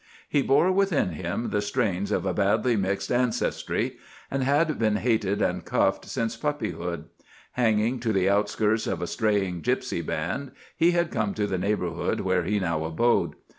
He 0.27 0.41
bore 0.41 0.71
within 0.71 1.09
him 1.09 1.51
the 1.51 1.61
strains 1.61 2.11
of 2.11 2.25
a 2.25 2.33
badly 2.33 2.75
mixed 2.75 3.11
ancestry, 3.11 3.97
and 4.31 4.43
had 4.43 4.79
been 4.79 4.95
hated 4.95 5.43
and 5.43 5.63
cuffed 5.63 6.05
since 6.05 6.35
puppyhood. 6.35 7.05
Hanging 7.51 7.99
to 7.99 8.11
the 8.11 8.27
outskirts 8.27 8.87
of 8.87 9.03
a 9.03 9.05
straying 9.05 9.61
gypsy 9.61 10.03
band, 10.03 10.53
he 10.75 10.89
had 10.89 11.11
come 11.11 11.35
to 11.35 11.45
the 11.45 11.59
neighborhood 11.59 12.21
where 12.21 12.45
he 12.45 12.59
now 12.59 12.83
abode. 12.83 13.35